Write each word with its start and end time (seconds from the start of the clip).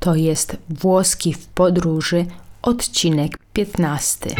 To 0.00 0.14
jest 0.14 0.56
Włoski 0.68 1.34
w 1.34 1.46
podróży, 1.46 2.26
odcinek 2.62 3.38
15. 3.52 4.34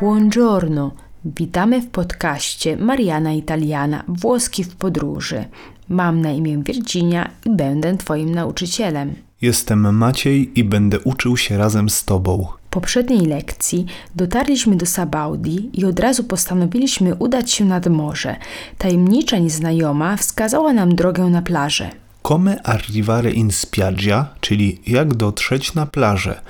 Buongiorno. 0.00 1.07
Witamy 1.36 1.80
w 1.80 1.86
podcaście 1.86 2.76
Mariana 2.76 3.32
Italiana 3.32 4.04
Włoski 4.08 4.64
w 4.64 4.76
podróży. 4.76 5.44
Mam 5.88 6.20
na 6.20 6.32
imię 6.32 6.58
Virginia 6.58 7.30
i 7.46 7.50
będę 7.50 7.96
Twoim 7.96 8.34
nauczycielem. 8.34 9.14
Jestem 9.42 9.96
Maciej 9.96 10.58
i 10.58 10.64
będę 10.64 11.00
uczył 11.00 11.36
się 11.36 11.58
razem 11.58 11.90
z 11.90 12.04
Tobą. 12.04 12.46
W 12.66 12.70
poprzedniej 12.70 13.26
lekcji 13.26 13.86
dotarliśmy 14.14 14.76
do 14.76 14.86
Sabaudi 14.86 15.70
i 15.72 15.84
od 15.84 16.00
razu 16.00 16.24
postanowiliśmy 16.24 17.14
udać 17.14 17.50
się 17.50 17.64
nad 17.64 17.86
morze. 17.86 18.36
Tajemnicza 18.78 19.38
nieznajoma 19.38 20.16
wskazała 20.16 20.72
nam 20.72 20.94
drogę 20.94 21.24
na 21.24 21.42
plażę. 21.42 21.90
Come 22.28 22.62
arrivare 22.62 23.32
in 23.32 23.50
spiaggia, 23.50 24.26
czyli 24.40 24.80
jak 24.86 25.14
dotrzeć 25.14 25.74
na 25.74 25.86
plażę. 25.86 26.40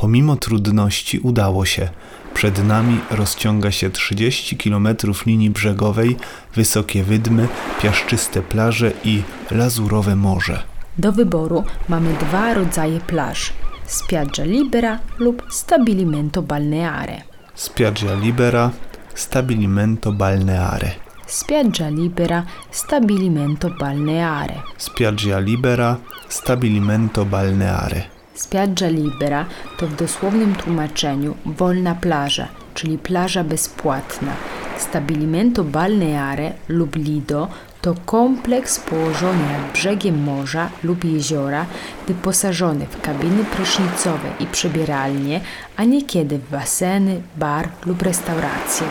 Pomimo 0.00 0.36
trudności 0.36 1.18
udało 1.18 1.64
się. 1.64 1.88
Przed 2.34 2.64
nami 2.64 3.00
rozciąga 3.10 3.70
się 3.70 3.90
30 3.90 4.56
km 4.56 4.88
linii 5.26 5.50
brzegowej, 5.50 6.16
wysokie 6.54 7.04
wydmy, 7.04 7.48
piaszczyste 7.82 8.42
plaże 8.42 8.92
i 9.04 9.22
lazurowe 9.50 10.16
morze. 10.16 10.62
Do 10.98 11.12
wyboru 11.12 11.64
mamy 11.88 12.14
dwa 12.20 12.54
rodzaje 12.54 13.00
plaż: 13.00 13.52
spiaggia 13.86 14.44
libera 14.44 14.98
lub 15.18 15.42
stabilimento 15.50 16.42
balneare. 16.42 17.22
Spiaggia 17.54 18.14
libera, 18.14 18.70
stabilimento 19.14 20.12
balneare. 20.12 20.90
Spiaggia 21.26 21.88
libera, 21.88 22.44
stabilimento 22.70 23.70
balneare. 23.70 24.54
Spiaggia 24.76 25.38
libera, 25.38 25.96
stabilimento 26.28 27.24
balneare. 27.24 28.17
Spiaggia 28.38 28.88
libera 28.88 29.46
to 29.78 29.86
w 29.86 29.96
dosłownym 29.96 30.54
tłumaczeniu 30.54 31.34
wolna 31.46 31.94
plaża, 31.94 32.48
czyli 32.74 32.98
plaża 32.98 33.44
bezpłatna. 33.44 34.32
Stabilimento 34.76 35.64
balneare 35.64 36.52
lub 36.68 36.96
lido 36.96 37.48
to 37.82 37.94
kompleks 38.06 38.80
położony 38.80 39.42
nad 39.42 39.72
brzegiem 39.72 40.22
morza 40.22 40.70
lub 40.84 41.04
jeziora, 41.04 41.66
wyposażony 42.08 42.86
w 42.86 43.00
kabiny 43.00 43.44
prysznicowe 43.44 44.28
i 44.40 44.46
przebieralnie, 44.46 45.40
a 45.76 45.84
niekiedy 45.84 46.38
w 46.38 46.50
baseny, 46.50 47.20
bar 47.36 47.68
lub 47.86 48.02
restaurację. 48.02 48.86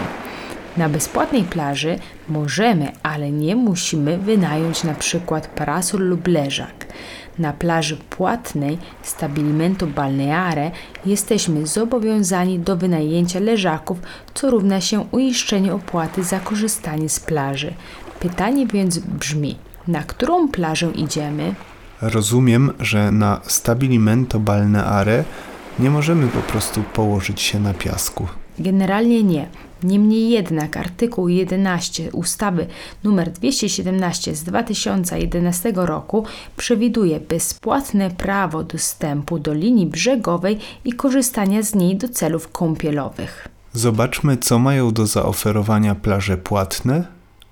Na 0.77 0.89
bezpłatnej 0.89 1.43
plaży 1.43 1.99
możemy, 2.29 2.91
ale 3.03 3.31
nie 3.31 3.55
musimy 3.55 4.17
wynająć 4.17 4.83
na 4.83 4.93
przykład 4.93 5.47
parasol 5.47 6.01
lub 6.01 6.27
leżak. 6.27 6.85
Na 7.39 7.53
plaży 7.53 7.97
płatnej 7.97 8.77
Stabilimento 9.03 9.87
Balneare 9.87 10.71
jesteśmy 11.05 11.67
zobowiązani 11.67 12.59
do 12.59 12.77
wynajęcia 12.77 13.39
leżaków, 13.39 13.97
co 14.33 14.49
równa 14.49 14.81
się 14.81 15.05
uiszczeniu 15.11 15.75
opłaty 15.75 16.23
za 16.23 16.39
korzystanie 16.39 17.09
z 17.09 17.19
plaży. 17.19 17.73
Pytanie 18.19 18.67
więc 18.67 18.99
brzmi, 18.99 19.55
na 19.87 20.03
którą 20.03 20.47
plażę 20.47 20.91
idziemy? 20.91 21.55
Rozumiem, 22.01 22.73
że 22.79 23.11
na 23.11 23.41
stabilimento 23.47 24.39
balneare 24.39 25.23
nie 25.79 25.89
możemy 25.89 26.27
po 26.27 26.39
prostu 26.39 26.83
położyć 26.83 27.41
się 27.41 27.59
na 27.59 27.73
piasku. 27.73 28.27
Generalnie 28.59 29.23
nie. 29.23 29.47
Niemniej 29.83 30.29
jednak 30.29 30.77
artykuł 30.77 31.27
11 31.27 32.11
ustawy 32.11 32.67
nr 33.05 33.31
217 33.31 34.35
z 34.35 34.43
2011 34.43 35.73
roku 35.75 36.25
przewiduje 36.57 37.19
bezpłatne 37.19 38.09
prawo 38.09 38.63
dostępu 38.63 39.39
do 39.39 39.53
linii 39.53 39.85
brzegowej 39.85 40.59
i 40.85 40.93
korzystania 40.93 41.63
z 41.63 41.75
niej 41.75 41.95
do 41.95 42.09
celów 42.09 42.51
kąpielowych. 42.51 43.47
Zobaczmy, 43.73 44.37
co 44.37 44.59
mają 44.59 44.91
do 44.91 45.05
zaoferowania 45.05 45.95
plaże 45.95 46.37
płatne, 46.37 47.07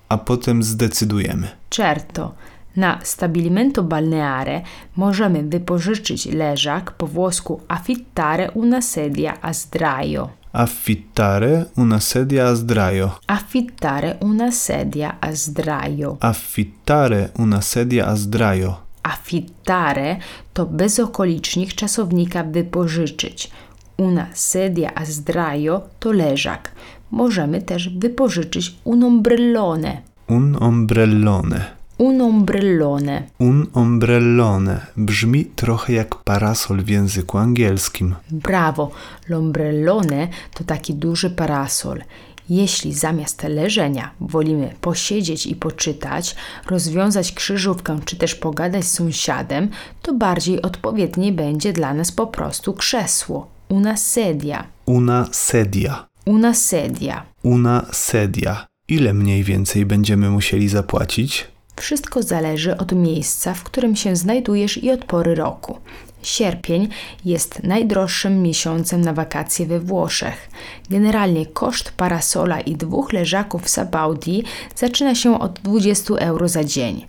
a 0.10 0.18
potem 0.18 0.64
zdecydujemy. 0.64 1.48
Certo. 1.70 2.34
Na 2.76 3.00
stabilimento 3.04 3.84
balneare 3.84 4.62
możemy 4.96 5.44
wypożyczyć 5.44 6.26
leżak, 6.26 6.92
po 6.92 7.08
włosku 7.08 7.62
affittare 7.68 8.52
una 8.52 8.82
sedia 8.82 9.34
a 9.42 9.54
sdraio. 9.54 10.30
Affittare 10.58 11.72
una 11.76 12.00
sedia 12.00 12.48
a 12.48 12.54
sdraio. 12.54 13.20
Affittare 13.26 14.18
una 14.22 14.52
sedia 14.52 15.18
a 15.20 15.34
sdraio. 15.34 16.16
Affittare 16.20 17.32
una 17.40 17.60
sedia 17.60 18.08
a 18.08 18.16
sdraio. 18.16 18.86
Affittare 19.02 20.22
to 20.54 20.66
bezokolicznik 20.66 21.74
czasownika 21.74 22.44
wypożyczyć. 22.44 23.52
Una 23.98 24.28
sedia 24.34 24.94
a 24.96 25.06
sdraio 25.06 25.90
to 26.00 26.12
leżak. 26.12 26.72
Możemy 27.12 27.62
też 27.62 27.90
wypożyczyć 27.90 28.76
un 28.84 29.04
ombrellone. 29.04 30.02
Un 30.28 30.58
ombrellone. 30.60 31.75
Un 31.98 32.22
ombrellone. 32.22 33.24
Un 33.40 33.68
ombrellone 33.74 34.86
brzmi 34.98 35.46
trochę 35.46 35.94
jak 35.94 36.16
parasol 36.16 36.84
w 36.84 36.90
języku 36.90 37.38
angielskim. 37.38 38.16
Brawo, 38.32 38.92
l'ombrellone 39.30 40.28
to 40.54 40.64
taki 40.64 40.94
duży 40.94 41.30
parasol. 41.30 42.04
Jeśli 42.50 42.94
zamiast 42.94 43.44
leżenia 43.44 44.12
wolimy 44.20 44.74
posiedzieć 44.82 45.48
i 45.48 45.56
poczytać, 45.56 46.36
rozwiązać 46.70 47.32
krzyżówkę 47.32 48.00
czy 48.06 48.16
też 48.16 48.36
pogadać 48.36 48.86
z 48.86 48.92
sąsiadem, 48.92 49.70
to 50.02 50.14
bardziej 50.14 50.62
odpowiednie 50.62 51.32
będzie 51.32 51.74
dla 51.74 51.94
nas 51.94 52.12
po 52.12 52.28
prostu 52.28 52.74
krzesło. 52.74 53.48
Una 53.70 53.98
sedia. 53.98 54.64
Una 54.86 55.28
sedia. 55.32 56.08
Una 56.26 56.54
sedia. 56.54 57.24
Una 57.44 57.86
sedia. 57.92 58.68
Ile 58.88 59.14
mniej 59.14 59.44
więcej 59.44 59.86
będziemy 59.86 60.30
musieli 60.30 60.70
zapłacić? 60.70 61.55
Wszystko 61.76 62.24
zależy 62.24 62.78
od 62.78 62.92
miejsca, 62.92 63.54
w 63.54 63.64
którym 63.64 63.96
się 63.96 64.16
znajdujesz 64.16 64.84
i 64.84 64.92
od 64.92 65.06
pory 65.06 65.36
roku. 65.36 65.78
Sierpień 66.26 66.88
jest 67.26 67.64
najdroższym 67.64 68.42
miesiącem 68.42 69.02
na 69.02 69.14
wakacje 69.14 69.66
we 69.66 69.80
Włoszech. 69.80 70.50
Generalnie 70.90 71.46
koszt 71.46 71.92
parasola 71.92 72.60
i 72.62 72.76
dwóch 72.76 73.14
leżaków 73.14 73.64
w 73.64 73.70
Sabaudi 73.70 74.44
zaczyna 74.76 75.16
się 75.16 75.40
od 75.40 75.60
20 75.60 76.14
euro 76.14 76.48
za 76.48 76.64
dzień. 76.64 77.06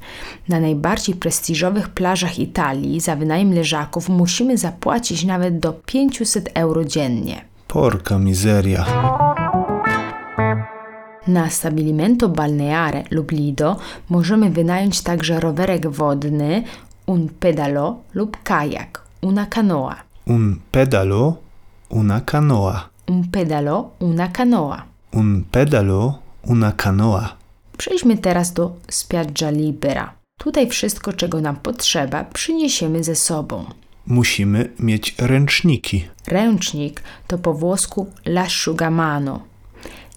Na 0.48 0.60
najbardziej 0.60 1.14
prestiżowych 1.14 1.88
plażach 1.88 2.38
Italii 2.38 3.00
za 3.00 3.16
wynajem 3.16 3.54
leżaków 3.54 4.08
musimy 4.08 4.58
zapłacić 4.58 5.24
nawet 5.24 5.58
do 5.58 5.72
500 5.72 6.50
euro 6.54 6.84
dziennie. 6.84 7.44
Porka 7.68 8.18
miseria. 8.18 8.86
Na 11.26 11.50
stabilimento 11.50 12.28
balneare 12.28 13.04
lub 13.10 13.32
lido 13.32 13.76
możemy 14.10 14.50
wynająć 14.50 15.02
także 15.02 15.40
rowerek 15.40 15.86
wodny, 15.88 16.62
un 17.06 17.28
pedalo 17.28 17.98
lub 18.14 18.36
kajak, 18.42 19.02
una 19.22 19.46
canoa. 19.46 19.96
Un 20.26 20.56
pedalo, 20.70 21.36
una 21.88 22.20
canoa. 22.20 22.88
Un 23.08 23.30
pedalo, 23.30 23.90
una 24.00 24.28
canoa. 24.28 24.84
Un 25.12 25.44
pedalo, 25.50 26.18
una 26.42 26.72
canoa. 26.72 27.36
Przejdźmy 27.76 28.18
teraz 28.18 28.52
do 28.52 28.76
spiaggia 28.88 29.50
libera. 29.50 30.14
Tutaj 30.38 30.68
wszystko, 30.68 31.12
czego 31.12 31.40
nam 31.40 31.56
potrzeba, 31.56 32.24
przyniesiemy 32.24 33.04
ze 33.04 33.14
sobą. 33.14 33.64
Musimy 34.06 34.70
mieć 34.80 35.14
ręczniki. 35.18 36.08
Ręcznik 36.26 37.02
to 37.26 37.38
po 37.38 37.54
włosku 37.54 38.06
l'asciugamano. 38.26 39.38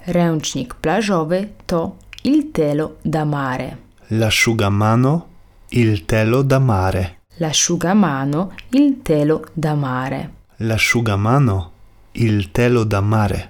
Ręcznik 0.09 0.73
plażowy 0.73 1.47
to 1.65 1.95
il 2.23 2.51
telo 2.51 2.91
da 3.05 3.25
mare. 3.25 3.77
L'asciugamano, 4.09 5.27
il 5.71 6.05
telo 6.05 6.43
da 6.43 6.59
mare. 6.59 7.17
L'asciugamano, 7.37 8.51
il 8.71 9.01
telo 9.03 9.41
da 9.53 9.75
mare. 9.75 10.29
L'asciugamano, 10.57 11.71
il 12.11 12.51
telo 12.51 12.85
da 12.85 13.01
mare. 13.01 13.47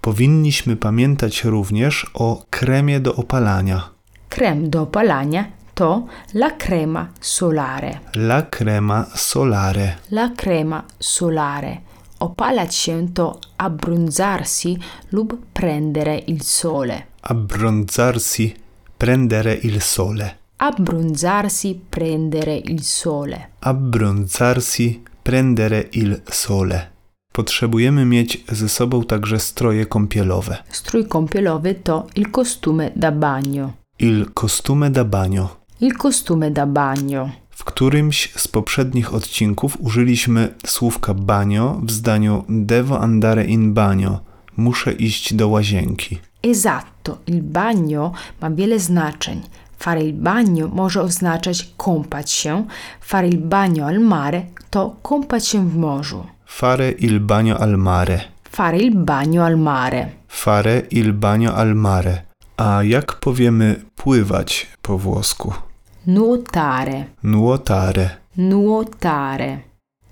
Powinniśmy 0.00 0.76
pamiętać 0.76 1.44
również 1.44 2.06
o 2.14 2.44
kremie 2.50 3.00
do 3.00 3.14
opalania. 3.14 3.90
Krem 4.28 4.70
do 4.70 4.82
opalania 4.82 5.44
to 5.74 6.06
la 6.34 6.50
crema 6.50 7.08
solare. 7.20 8.00
La 8.14 8.42
crema 8.42 9.06
solare. 9.14 9.96
La 10.10 10.30
crema 10.36 10.82
solare. 10.98 11.89
Opalać 12.20 12.74
się 12.74 13.08
to 13.14 13.40
abbronzarsi 13.58 14.78
lub 15.12 15.46
prendere 15.52 16.18
il 16.18 16.40
sole. 16.42 17.02
Abbronzarsi, 17.22 18.54
prendere 18.98 19.54
il 19.54 19.80
sole. 19.80 20.30
Abbronzarsi, 20.58 21.80
prendere 21.90 22.56
il 22.56 22.82
sole. 22.84 23.48
Abbronzarsi, 23.60 25.02
prendere 25.22 25.88
il 25.92 26.20
sole. 26.30 26.90
Potrzebujemy 27.32 28.04
mieć 28.06 28.44
ze 28.52 28.68
sobą 28.68 29.04
także 29.04 29.38
stroje 29.40 29.86
kąpielowe. 29.86 30.56
Strój 30.70 31.06
kąpielowy 31.06 31.74
to 31.74 32.06
il 32.16 32.30
costume 32.30 32.90
da 32.96 33.12
bagno. 33.12 33.72
Il 33.98 34.26
costume 34.34 34.90
da 34.90 35.04
bagno. 35.04 35.48
Il 35.80 35.96
costume 35.96 36.50
da 36.50 36.66
bagno. 36.66 37.30
W 37.60 37.64
którymś 37.64 38.32
z 38.36 38.48
poprzednich 38.48 39.14
odcinków 39.14 39.76
użyliśmy 39.80 40.54
słówka 40.66 41.14
bagno 41.14 41.80
w 41.82 41.90
zdaniu 41.90 42.44
devo 42.48 43.00
andare 43.00 43.44
in 43.44 43.74
bagno. 43.74 44.20
Muszę 44.56 44.92
iść 44.92 45.34
do 45.34 45.48
łazienki. 45.48 46.18
Esatto, 46.42 47.18
il 47.26 47.42
bagno 47.42 48.12
ma 48.40 48.50
wiele 48.50 48.78
znaczeń. 48.78 49.40
Fare 49.78 50.02
il 50.02 50.12
bagno 50.12 50.68
może 50.68 51.02
oznaczać 51.02 51.68
kąpać 51.76 52.32
się, 52.32 52.66
fare 53.00 53.28
il 53.28 53.38
bagno 53.38 53.86
al 53.86 54.00
mare 54.00 54.42
to 54.70 54.96
kąpać 55.02 55.46
się 55.46 55.70
w 55.70 55.76
morzu. 55.76 56.26
Fare 56.46 56.90
il 56.90 57.20
bagno 57.20 57.58
al 57.58 57.76
mare. 57.76 58.20
Fare 58.50 58.78
il 58.78 58.96
bagno 58.96 59.44
al 59.44 59.56
mare. 59.58 60.08
Fare 60.28 60.82
il 60.90 61.12
bagno 61.12 61.54
al 61.54 61.74
mare. 61.74 62.22
A 62.56 62.82
jak 62.82 63.12
powiemy 63.20 63.80
pływać 63.96 64.66
po 64.82 64.98
włosku? 64.98 65.69
Nuotare. 66.06 67.04
Nuotare. 67.22 68.10
Nuotare. 68.36 69.58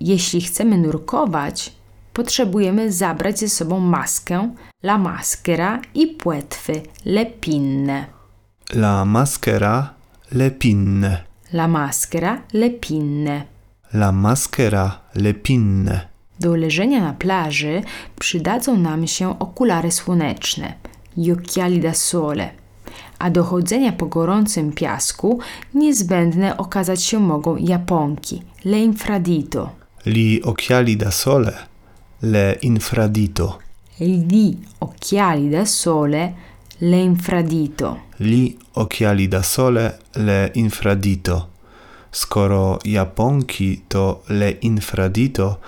Jeśli 0.01 0.41
chcemy 0.41 0.79
nurkować, 0.79 1.73
potrzebujemy 2.13 2.93
zabrać 2.93 3.39
ze 3.39 3.49
sobą 3.49 3.81
maskę, 3.81 4.55
la 4.83 4.99
maschera 4.99 5.81
i 5.95 6.07
płetwy, 6.07 6.83
le 7.05 7.27
pinne. 7.27 8.07
La 8.75 9.05
maschera, 9.05 9.95
le 10.33 10.51
pinne. 10.51 11.25
La 11.53 11.69
maschera, 11.69 12.43
le 12.53 12.71
pinne. 12.71 13.43
La 13.95 14.13
maschera, 14.13 15.01
le 15.15 15.35
pinne. 15.35 16.01
Do 16.41 16.57
leżenia 16.57 17.01
na 17.01 17.13
plaży 17.13 17.83
przydadzą 18.19 18.79
nam 18.79 19.07
się 19.07 19.39
okulary 19.39 19.93
słoneczne, 19.93 20.75
gli 21.17 21.33
occhiali 21.33 21.81
da 21.81 21.95
sole, 21.95 22.51
a 23.19 23.31
do 23.31 23.45
chodzenia 23.45 23.93
po 23.93 24.07
gorącym 24.07 24.73
piasku 24.73 25.39
niezbędne 25.75 26.57
okazać 26.57 27.03
się 27.05 27.21
mogą 27.21 27.57
japonki, 27.57 28.43
le 28.65 28.81
infradito. 28.81 29.71
Li 30.07 30.43
occhiali 30.43 30.97
da 30.97 31.11
sole, 31.11 31.53
le 32.23 32.57
infradito. 32.63 33.59
Gli 34.01 34.57
occhiali 34.81 35.51
da 35.51 35.67
sole, 35.67 36.33
le 36.81 37.03
infradito. 37.03 37.97
Li 38.21 38.57
occhiali 38.75 39.29
da 39.29 39.43
sole, 39.43 39.99
le 40.15 40.51
infradito. 40.55 41.49
Skoro 42.11 42.79
japonki 42.85 43.83
to 43.89 44.23
le 44.29 44.51
infradito, 44.61 45.59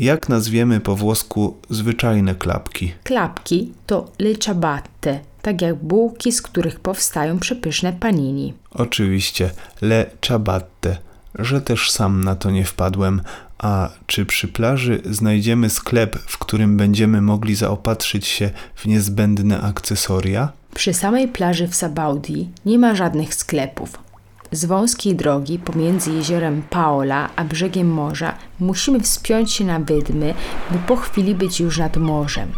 jak 0.00 0.28
nazwiemy 0.28 0.80
po 0.80 0.96
włosku 0.96 1.56
zwyczajne 1.70 2.34
klapki? 2.34 2.92
Klapki 3.04 3.72
to 3.86 4.10
le 4.18 4.36
ciabatte, 4.36 5.20
tak 5.42 5.62
jak 5.62 5.74
bułki, 5.74 6.32
z 6.32 6.42
których 6.42 6.80
powstają 6.80 7.38
przepyszne 7.38 7.92
panini. 7.92 8.54
Oczywiście, 8.70 9.50
le 9.82 10.10
ciabatte, 10.20 10.96
że 11.38 11.60
też 11.60 11.90
sam 11.90 12.24
na 12.24 12.36
to 12.36 12.50
nie 12.50 12.64
wpadłem. 12.64 13.22
A 13.58 13.90
czy 14.06 14.26
przy 14.26 14.48
plaży 14.48 15.00
znajdziemy 15.10 15.70
sklep, 15.70 16.18
w 16.18 16.38
którym 16.38 16.76
będziemy 16.76 17.20
mogli 17.20 17.54
zaopatrzyć 17.54 18.26
się 18.26 18.50
w 18.74 18.86
niezbędne 18.86 19.60
akcesoria? 19.60 20.52
Przy 20.74 20.94
samej 20.94 21.28
plaży 21.28 21.68
w 21.68 21.74
Sabaudi 21.74 22.48
nie 22.66 22.78
ma 22.78 22.94
żadnych 22.94 23.34
sklepów. 23.34 24.09
Z 24.52 24.64
wąskiej 24.64 25.14
drogi 25.16 25.58
pomiędzy 25.58 26.12
jeziorem 26.12 26.62
Paola 26.70 27.28
a 27.36 27.44
brzegiem 27.44 27.88
morza 27.92 28.34
musimy 28.60 29.00
wspiąć 29.00 29.52
się 29.52 29.64
na 29.64 29.78
wydmy, 29.80 30.34
by 30.70 30.78
po 30.78 30.96
chwili 30.96 31.34
być 31.34 31.60
już 31.60 31.78
nad 31.78 31.96
morzem. 31.96 32.52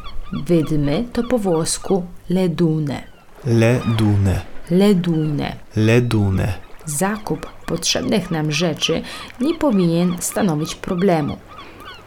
Wydmy 0.47 1.05
to 1.13 1.23
po 1.23 1.39
włosku 1.39 2.05
ledune. 2.31 3.03
Le 3.45 3.81
dune, 3.99 4.41
Ledune. 4.71 5.57
le 5.77 6.01
dune. 6.01 6.53
Zakup 6.87 7.47
potrzebnych 7.67 8.31
nam 8.31 8.53
rzeczy 8.53 9.03
nie 9.41 9.55
powinien 9.55 10.17
stanowić 10.21 10.75
problemu. 10.75 11.37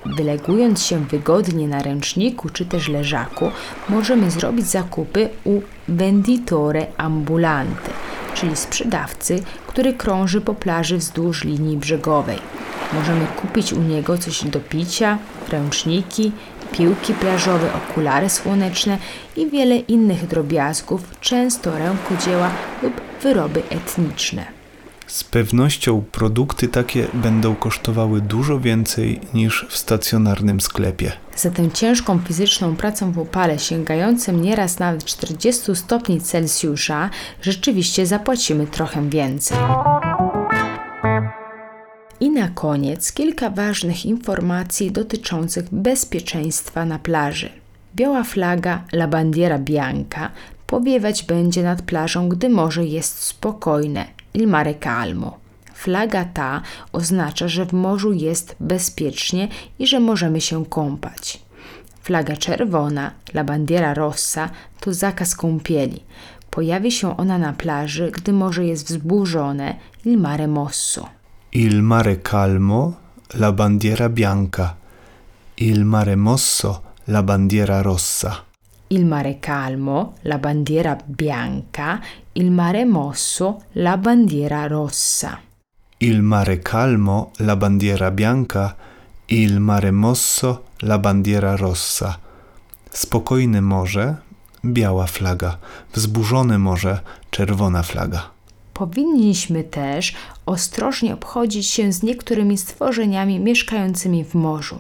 Wylegując 0.06 0.84
się 0.84 1.06
wygodnie 1.06 1.68
na 1.68 1.82
ręczniku 1.84 2.50
czy 2.50 2.66
też 2.66 2.88
leżaku, 2.88 3.52
możemy 3.90 4.32
zrobić 4.32 4.66
zakupy 4.68 5.30
u 5.44 5.62
venditore 5.88 6.88
ambulante, 6.98 7.92
czyli 8.36 8.56
sprzedawcy, 8.56 9.44
który 9.68 9.94
krąży 9.94 10.42
po 10.42 10.54
plaży 10.54 10.98
wzdłuż 10.98 11.44
linii 11.44 11.78
brzegowej. 11.78 12.40
Możemy 12.94 13.28
kupić 13.42 13.74
u 13.74 13.82
niego 13.82 14.18
coś 14.18 14.44
do 14.44 14.60
picia, 14.60 15.18
ręczniki, 15.50 16.32
piłki 16.72 17.14
plażowe, 17.14 17.70
okulary 17.74 18.30
słoneczne 18.30 18.98
i 19.36 19.50
wiele 19.50 19.76
innych 19.76 20.28
drobiazgów, 20.28 21.02
często 21.22 21.78
rękodzieła 21.78 22.50
lub 22.84 23.02
wyroby 23.22 23.62
etniczne. 23.70 24.55
Z 25.08 25.24
pewnością 25.24 26.04
produkty 26.12 26.68
takie 26.68 27.08
będą 27.14 27.56
kosztowały 27.56 28.22
dużo 28.22 28.60
więcej 28.60 29.22
niż 29.34 29.66
w 29.70 29.78
stacjonarnym 29.78 30.62
sklepie. 30.62 31.12
Za 31.36 31.52
tę 31.52 31.72
ciężką 31.72 32.20
fizyczną 32.20 32.76
pracą 32.76 33.12
w 33.12 33.18
upale, 33.18 33.60
sięgającym 33.60 34.42
nieraz 34.42 34.80
nawet 34.80 35.06
40 35.06 35.76
stopni 35.76 36.22
Celsjusza, 36.22 37.10
rzeczywiście 37.42 38.06
zapłacimy 38.06 38.68
trochę 38.68 39.10
więcej. 39.10 39.58
I 42.20 42.30
na 42.30 42.48
koniec 42.48 43.14
kilka 43.14 43.50
ważnych 43.50 44.06
informacji 44.06 44.92
dotyczących 44.92 45.66
bezpieczeństwa 45.72 46.86
na 46.86 47.00
plaży. 47.00 47.50
Biała 47.96 48.24
flaga 48.24 48.84
La 48.94 49.08
Bandiera 49.08 49.60
Bianca 49.60 50.32
powiewać 50.68 51.24
będzie 51.24 51.64
nad 51.64 51.82
plażą, 51.82 52.30
gdy 52.30 52.50
morze 52.50 52.86
jest 52.86 53.20
spokojne, 53.20 54.06
il 54.36 54.48
mare 54.48 54.74
calmo. 54.80 55.38
Flaga 55.74 56.26
ta 56.26 56.62
oznacza, 56.92 57.48
że 57.48 57.66
w 57.66 57.74
morzu 57.74 58.14
jest 58.14 58.56
bezpiecznie 58.60 59.48
i 59.80 59.88
że 59.88 60.00
możemy 60.00 60.42
się 60.42 60.66
kąpać. 60.66 61.40
Flaga 62.04 62.38
czerwona, 62.38 63.12
la 63.34 63.44
bandiera 63.44 63.94
rossa, 63.94 64.50
to 64.80 64.94
zakaz 64.94 65.36
kąpieli. 65.36 66.04
Pojawi 66.50 66.92
się 66.92 67.18
ona 67.18 67.38
na 67.38 67.54
plaży, 67.54 68.12
gdy 68.12 68.34
morze 68.34 68.66
jest 68.66 68.88
wzburzone, 68.88 69.76
il 70.06 70.18
mare 70.18 70.48
mosso. 70.48 71.10
Il 71.52 71.82
mare 71.82 72.16
calmo, 72.16 72.94
la 73.34 73.52
bandiera 73.52 74.10
bianca. 74.10 74.76
Il 75.58 75.86
mare 75.86 76.16
mosso, 76.16 76.82
la 77.08 77.24
bandiera 77.24 77.82
rossa. 77.82 78.55
Il 78.96 79.06
mare 79.06 79.40
calmo, 79.40 80.14
la 80.22 80.38
bandiera 80.38 80.98
bianca, 81.06 82.00
il 82.32 82.50
mare 82.50 82.86
mosso, 82.86 83.64
la 83.74 83.98
bandiera 83.98 84.68
rossa. 84.68 85.42
Il 85.98 86.22
mare 86.22 86.60
calmo, 86.60 87.32
la 87.40 87.58
bandiera 87.58 88.10
bianca. 88.10 88.74
Il 89.26 89.60
mare 89.60 89.92
mosso, 89.92 90.68
la 90.78 90.98
bandiera 90.98 91.58
rossa. 91.58 92.18
Spokojne 92.90 93.60
morze, 93.60 94.16
biała 94.64 95.06
flaga. 95.08 95.60
Wzburzone 95.94 96.58
morze, 96.58 97.02
czerwona 97.30 97.84
flaga. 97.84 98.32
Powinniśmy 98.74 99.64
też 99.64 100.16
ostrożnie 100.46 101.14
obchodzić 101.14 101.68
się 101.68 101.92
z 101.92 102.04
niektórymi 102.04 102.58
stworzeniami 102.58 103.40
mieszkającymi 103.40 104.24
w 104.24 104.36
morzu. 104.36 104.80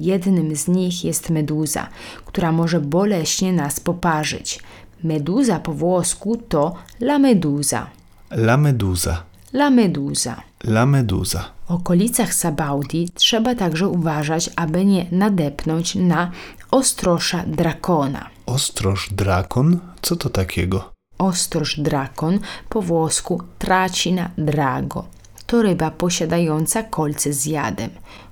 Jednym 0.00 0.56
z 0.56 0.68
nich 0.68 1.04
jest 1.04 1.30
meduza, 1.30 1.88
która 2.26 2.52
może 2.52 2.80
boleśnie 2.80 3.52
nas 3.52 3.80
poparzyć. 3.80 4.60
Meduza 5.04 5.58
po 5.58 5.72
włosku 5.72 6.36
to 6.36 6.74
la 7.00 7.18
meduza. 7.18 7.86
La 8.30 8.56
medusa. 8.56 9.22
La 9.52 9.70
meduza. 9.70 10.42
La 10.64 10.86
medusa. 10.86 11.44
W 11.68 11.70
okolicach 11.70 12.34
Sabaudi 12.34 13.08
trzeba 13.14 13.54
także 13.54 13.88
uważać, 13.88 14.50
aby 14.56 14.84
nie 14.84 15.06
nadepnąć 15.12 15.94
na 15.94 16.30
ostrosza 16.70 17.44
drakona. 17.46 18.30
Ostroż 18.46 19.08
drakon? 19.12 19.78
Co 20.02 20.16
to 20.16 20.30
takiego? 20.30 20.92
Ostroż 21.18 21.80
drakon 21.80 22.38
po 22.68 22.82
włosku 22.82 23.42
tracina 23.58 24.30
drago. 24.38 25.04
To 25.46 25.62
ryba 25.62 25.90
posiadająca 25.90 26.82
kolce 26.82 27.32
z 27.32 27.46
jadem. 27.46 27.90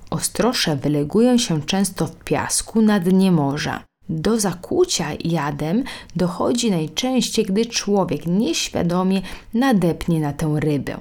Ostrosze 0.09 0.75
wylegują 0.75 1.37
się 1.37 1.61
często 1.61 2.07
w 2.07 2.15
piasku 2.15 2.81
na 2.81 2.99
dnie 2.99 3.31
morza. 3.31 3.83
Do 4.09 4.39
zakłucia 4.39 5.07
jadem 5.23 5.83
dochodzi 6.15 6.71
najczęściej, 6.71 7.45
gdy 7.45 7.65
człowiek 7.65 8.25
nieświadomie 8.25 9.21
nadepnie 9.53 10.19
na 10.19 10.33
tę 10.33 10.55
rybę. 10.59 10.97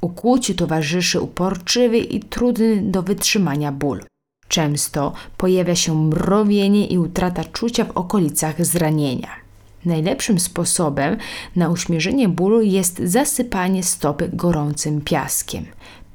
Ukłuciu 0.00 0.54
towarzyszy 0.54 1.20
uporczywy 1.20 1.98
i 1.98 2.20
trudny 2.20 2.82
do 2.82 3.02
wytrzymania 3.02 3.72
ból. 3.72 4.04
Często 4.48 5.12
pojawia 5.36 5.74
się 5.74 5.94
mrowienie 5.94 6.86
i 6.86 6.98
utrata 6.98 7.44
czucia 7.44 7.84
w 7.84 7.90
okolicach 7.90 8.66
zranienia. 8.66 9.28
Najlepszym 9.84 10.40
sposobem 10.40 11.16
na 11.56 11.68
uśmierzenie 11.68 12.28
bólu 12.28 12.62
jest 12.62 12.98
zasypanie 12.98 13.82
stopy 13.82 14.30
gorącym 14.32 15.00
piaskiem. 15.00 15.66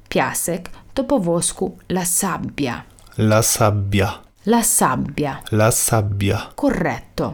Piasek 0.09 0.69
to 0.93 1.03
po 1.03 1.19
włosku 1.19 1.77
la 1.89 2.05
sabbia. 2.05 2.83
La 3.17 3.41
sabbia. 3.41 4.19
La 4.45 4.63
sabbia. 4.63 5.41
La 5.51 5.71
sabbia. 5.71 6.37
Corretto. 6.55 7.33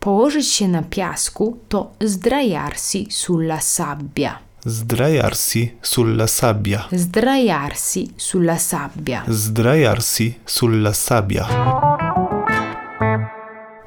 Położyć 0.00 0.48
się 0.52 0.68
na 0.68 0.82
piasku 0.82 1.58
to 1.68 1.90
zdrajarsi 2.00 3.06
sulla 3.10 3.60
sabbia. 3.60 4.38
Zdrajarsi 4.66 5.74
sulla 5.82 6.26
sabbia. 6.26 6.88
Zdrajarsi 6.92 8.10
sulla 8.16 8.58
sabbia. 8.58 9.22
Zdrajarsi 9.28 10.34
sulla 10.46 10.92
sabbia. 10.92 11.48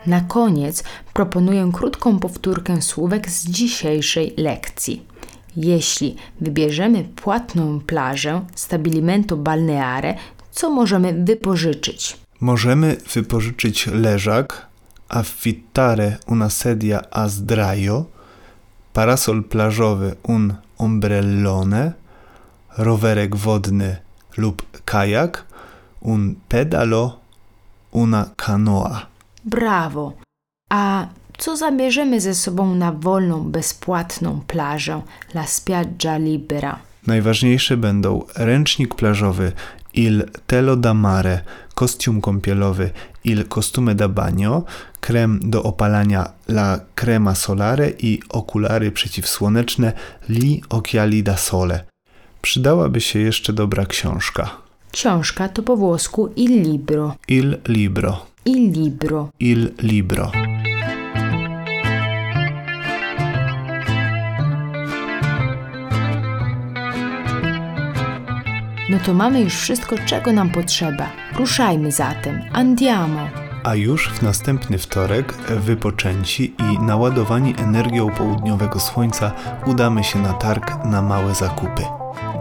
Na 0.06 0.22
koniec 0.22 0.84
proponuję 1.14 1.72
krótką 1.74 2.20
powtórkę 2.20 2.82
słówek 2.82 3.30
z 3.30 3.46
dzisiejszej 3.50 4.34
lekcji. 4.38 5.06
Jeśli 5.58 6.16
wybierzemy 6.42 7.04
płatną 7.04 7.80
plażę 7.80 8.46
stabilimento 8.56 9.38
balneare, 9.38 10.16
co 10.52 10.70
możemy 10.70 11.24
wypożyczyć? 11.24 12.18
Możemy 12.42 12.98
wypożyczyć 13.14 13.88
leżak, 13.88 14.68
affittare 15.10 16.18
una 16.28 16.50
sedia 16.50 17.02
a 17.12 17.30
sdraio, 17.30 18.06
parasol 18.94 19.44
plażowy 19.44 20.16
un 20.24 20.54
ombrellone, 20.78 21.94
rowerek 22.78 23.36
wodny 23.36 23.98
lub 24.38 24.82
kajak, 24.86 25.46
un 26.02 26.36
pedalo, 26.50 27.20
una 27.92 28.30
canoa. 28.36 29.06
Brawo! 29.46 30.14
A 30.70 31.08
co 31.38 31.58
zabierzemy 31.58 32.22
ze 32.22 32.36
sobą 32.36 32.76
na 32.76 32.92
wolną, 32.92 33.44
bezpłatną 33.44 34.42
plażę 34.48 35.02
La 35.34 35.48
Spiaggia 35.48 36.18
Libera? 36.18 36.80
Najważniejsze 37.08 37.78
będą 37.78 38.24
ręcznik 38.36 38.96
plażowy 38.96 39.52
Il 39.94 40.24
telo 40.48 40.76
da 40.76 40.94
mare, 40.94 41.42
kostium 41.76 42.22
kąpielowy 42.22 42.90
Il 43.24 43.48
costume 43.48 43.96
da 43.96 44.10
bagno, 44.10 44.64
krem 45.00 45.40
do 45.44 45.64
opalania 45.64 46.34
La 46.48 46.80
crema 46.96 47.36
solare 47.36 47.90
i 48.00 48.20
okulary 48.30 48.92
przeciwsłoneczne 48.92 49.94
Li 50.30 50.62
occhiali 50.70 51.24
da 51.24 51.38
sole. 51.38 51.86
Przydałaby 52.42 53.02
się 53.02 53.20
jeszcze 53.20 53.54
dobra 53.54 53.86
książka. 53.86 54.50
Książka 54.92 55.50
to 55.50 55.64
po 55.64 55.78
włosku 55.78 56.28
il 56.36 56.62
libro. 56.62 57.16
Il 57.28 57.58
libro. 57.68 58.26
Il 58.46 58.72
libro. 58.72 59.30
Il 59.40 59.72
libro. 59.82 60.32
No 68.90 68.98
to 69.06 69.14
mamy 69.14 69.42
już 69.42 69.56
wszystko, 69.56 69.96
czego 70.06 70.34
nam 70.34 70.50
potrzeba. 70.50 71.10
Ruszajmy 71.36 71.92
zatem. 71.92 72.42
Andiamo. 72.54 73.20
A 73.64 73.76
już 73.76 74.10
w 74.10 74.22
następny 74.22 74.78
wtorek, 74.78 75.34
wypoczęci 75.50 76.56
i 76.60 76.80
naładowani 76.80 77.56
energią 77.58 78.10
południowego 78.10 78.80
słońca, 78.80 79.32
udamy 79.66 80.04
się 80.04 80.20
na 80.20 80.34
targ 80.34 80.86
na 80.86 81.02
małe 81.02 81.36
zakupy. 81.36 81.84